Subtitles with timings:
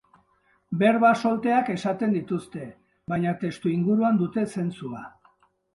[0.83, 2.65] Berba solteak esaten dituzte,
[3.15, 5.09] baina testuinguruan dute zentzua.